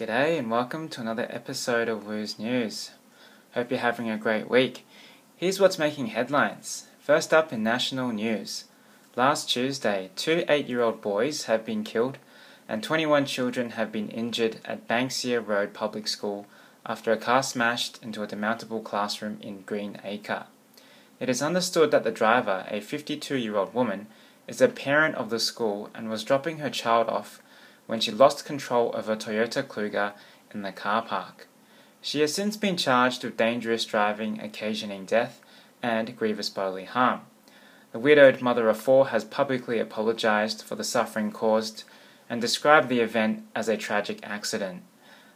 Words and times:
G'day 0.00 0.38
and 0.38 0.50
welcome 0.50 0.88
to 0.88 1.02
another 1.02 1.26
episode 1.28 1.86
of 1.86 2.06
Woo's 2.06 2.38
News. 2.38 2.92
Hope 3.52 3.70
you're 3.70 3.80
having 3.80 4.08
a 4.08 4.16
great 4.16 4.48
week. 4.48 4.86
Here's 5.36 5.60
what's 5.60 5.78
making 5.78 6.06
headlines. 6.06 6.86
First 7.00 7.34
up 7.34 7.52
in 7.52 7.62
national 7.62 8.10
news. 8.10 8.64
Last 9.14 9.50
Tuesday, 9.50 10.08
two 10.16 10.42
eight 10.48 10.68
year 10.68 10.80
old 10.80 11.02
boys 11.02 11.44
have 11.44 11.66
been 11.66 11.84
killed 11.84 12.16
and 12.66 12.82
21 12.82 13.26
children 13.26 13.72
have 13.72 13.92
been 13.92 14.08
injured 14.08 14.60
at 14.64 14.88
Banksia 14.88 15.46
Road 15.46 15.74
Public 15.74 16.08
School 16.08 16.46
after 16.86 17.12
a 17.12 17.18
car 17.18 17.42
smashed 17.42 18.02
into 18.02 18.22
a 18.22 18.26
demountable 18.26 18.82
classroom 18.82 19.36
in 19.42 19.60
Greenacre. 19.66 20.46
It 21.20 21.28
is 21.28 21.42
understood 21.42 21.90
that 21.90 22.04
the 22.04 22.10
driver, 22.10 22.64
a 22.70 22.80
52 22.80 23.36
year 23.36 23.56
old 23.58 23.74
woman, 23.74 24.06
is 24.48 24.62
a 24.62 24.68
parent 24.68 25.16
of 25.16 25.28
the 25.28 25.38
school 25.38 25.90
and 25.94 26.08
was 26.08 26.24
dropping 26.24 26.60
her 26.60 26.70
child 26.70 27.10
off 27.10 27.42
when 27.90 27.98
she 27.98 28.12
lost 28.12 28.44
control 28.44 28.92
of 28.92 29.08
a 29.08 29.16
Toyota 29.16 29.64
Kluger 29.64 30.12
in 30.54 30.62
the 30.62 30.70
car 30.70 31.02
park. 31.02 31.48
She 32.00 32.20
has 32.20 32.32
since 32.32 32.56
been 32.56 32.76
charged 32.76 33.24
with 33.24 33.36
dangerous 33.36 33.84
driving 33.84 34.40
occasioning 34.40 35.06
death 35.06 35.40
and 35.82 36.16
grievous 36.16 36.48
bodily 36.48 36.84
harm. 36.84 37.22
The 37.90 37.98
widowed 37.98 38.40
mother 38.40 38.68
of 38.68 38.76
four 38.76 39.08
has 39.08 39.24
publicly 39.24 39.80
apologized 39.80 40.62
for 40.62 40.76
the 40.76 40.84
suffering 40.84 41.32
caused 41.32 41.82
and 42.28 42.40
described 42.40 42.88
the 42.88 43.00
event 43.00 43.42
as 43.56 43.68
a 43.68 43.76
tragic 43.76 44.20
accident. 44.22 44.84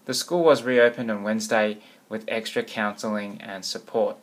The 0.05 0.15
school 0.15 0.45
was 0.45 0.63
reopened 0.63 1.11
on 1.11 1.25
Wednesday 1.25 1.79
with 2.09 2.25
extra 2.29 2.63
counseling 2.63 3.41
and 3.41 3.65
support. 3.65 4.17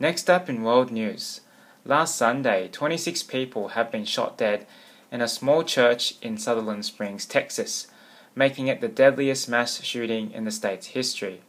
Next 0.00 0.28
up 0.28 0.48
in 0.48 0.64
world 0.64 0.90
news. 0.90 1.42
Last 1.84 2.16
Sunday, 2.16 2.66
26 2.66 3.22
people 3.22 3.68
have 3.68 3.92
been 3.92 4.06
shot 4.06 4.36
dead 4.36 4.66
in 5.14 5.20
a 5.20 5.28
small 5.28 5.62
church 5.62 6.16
in 6.22 6.36
Sutherland 6.36 6.84
Springs, 6.84 7.24
Texas, 7.24 7.86
making 8.34 8.66
it 8.66 8.80
the 8.80 8.88
deadliest 8.88 9.48
mass 9.48 9.80
shooting 9.80 10.32
in 10.32 10.44
the 10.44 10.50
state's 10.50 10.88
history. 10.88 11.40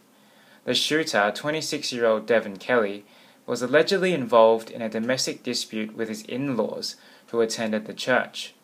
The 0.64 0.72
shooter, 0.72 1.32
26 1.34 1.92
year 1.92 2.06
old 2.06 2.26
Devin 2.26 2.58
Kelley, 2.58 3.04
was 3.44 3.62
allegedly 3.62 4.14
involved 4.14 4.70
in 4.70 4.82
a 4.82 4.88
domestic 4.88 5.42
dispute 5.42 5.96
with 5.96 6.08
his 6.08 6.22
in 6.22 6.56
laws 6.56 6.94
who 7.32 7.40
attended 7.40 7.86
the 7.86 7.92
church. 7.92 8.54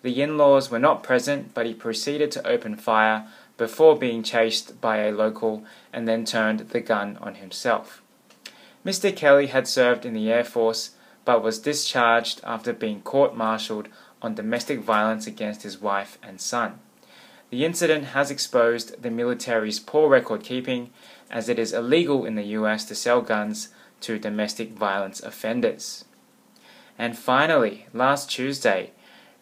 The 0.00 0.22
in 0.22 0.38
laws 0.38 0.70
were 0.70 0.78
not 0.78 1.02
present, 1.02 1.52
but 1.52 1.66
he 1.66 1.74
proceeded 1.74 2.30
to 2.30 2.46
open 2.48 2.76
fire 2.76 3.28
before 3.58 3.98
being 3.98 4.22
chased 4.22 4.80
by 4.80 5.00
a 5.00 5.12
local 5.12 5.64
and 5.92 6.08
then 6.08 6.24
turned 6.24 6.60
the 6.60 6.80
gun 6.80 7.18
on 7.20 7.34
himself. 7.34 8.00
Mr. 8.86 9.14
Kelley 9.14 9.48
had 9.48 9.68
served 9.68 10.06
in 10.06 10.14
the 10.14 10.32
Air 10.32 10.44
Force 10.44 10.92
but 11.26 11.42
was 11.42 11.58
discharged 11.58 12.40
after 12.44 12.72
being 12.72 13.02
court 13.02 13.36
martialed 13.36 13.88
on 14.22 14.34
domestic 14.34 14.80
violence 14.80 15.26
against 15.26 15.62
his 15.62 15.80
wife 15.80 16.18
and 16.22 16.40
son. 16.40 16.78
The 17.50 17.64
incident 17.64 18.06
has 18.06 18.30
exposed 18.30 19.02
the 19.02 19.10
military's 19.10 19.80
poor 19.80 20.08
record 20.08 20.44
keeping, 20.44 20.90
as 21.30 21.48
it 21.48 21.58
is 21.58 21.72
illegal 21.72 22.24
in 22.24 22.36
the 22.36 22.54
US 22.58 22.84
to 22.86 22.94
sell 22.94 23.22
guns 23.22 23.70
to 24.02 24.18
domestic 24.18 24.70
violence 24.70 25.20
offenders. 25.20 26.04
And 26.98 27.16
finally, 27.16 27.86
last 27.92 28.30
Tuesday, 28.30 28.92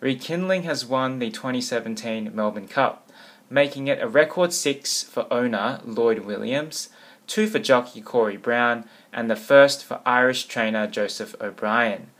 Rekindling 0.00 0.62
has 0.62 0.86
won 0.86 1.18
the 1.18 1.30
2017 1.30 2.34
Melbourne 2.34 2.68
Cup, 2.68 3.10
making 3.50 3.88
it 3.88 4.00
a 4.00 4.08
record 4.08 4.52
six 4.52 5.02
for 5.02 5.26
owner 5.32 5.80
Lloyd 5.84 6.20
Williams, 6.20 6.88
two 7.26 7.46
for 7.46 7.58
jockey 7.58 8.00
Corey 8.00 8.36
Brown, 8.36 8.84
and 9.12 9.30
the 9.30 9.36
first 9.36 9.84
for 9.84 10.00
Irish 10.06 10.44
trainer 10.44 10.86
Joseph 10.86 11.34
O'Brien. 11.40 12.10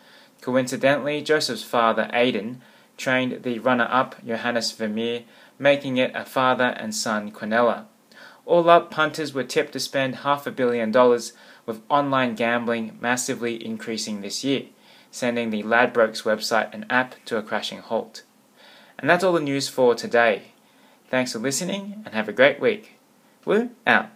Coincidentally, 0.41 1.23
Joseph's 1.23 1.65
father, 1.65 2.09
Aidan, 2.13 2.61
trained 2.97 3.43
the 3.43 3.59
runner 3.59 3.89
up 3.91 4.17
Johannes 4.25 4.73
Vermeer, 4.73 5.25
making 5.59 5.97
it 5.97 6.13
a 6.15 6.25
father 6.25 6.75
and 6.77 6.95
son 6.95 7.31
quinella. 7.31 7.85
All 8.47 8.69
up, 8.71 8.91
punters 8.91 9.35
were 9.35 9.45
tipped 9.45 9.73
to 9.73 9.81
spend 9.81 10.17
half 10.17 10.47
a 10.47 10.51
billion 10.51 10.91
dollars, 10.91 11.33
with 11.67 11.83
online 11.91 12.35
gambling 12.35 12.97
massively 12.99 13.63
increasing 13.65 14.23
this 14.23 14.43
year, 14.43 14.65
sending 15.11 15.51
the 15.51 15.63
Ladbrokes 15.63 16.23
website 16.23 16.71
and 16.73 16.87
app 16.89 17.15
to 17.27 17.37
a 17.37 17.43
crashing 17.43 17.81
halt. 17.81 18.23
And 18.99 19.09
that's 19.09 19.23
all 19.23 19.35
the 19.35 19.41
news 19.41 19.69
for 19.69 19.95
today. 19.95 20.45
Thanks 21.11 21.33
for 21.33 21.39
listening 21.39 22.03
and 22.05 22.15
have 22.15 22.29
a 22.29 22.33
great 22.33 22.59
week. 22.59 22.99
Woo 23.45 23.71
out. 23.87 24.09